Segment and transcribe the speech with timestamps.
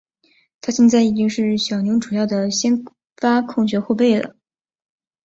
[0.61, 2.83] 他现在已经是小牛主要的先
[3.17, 4.35] 发控球后卫了。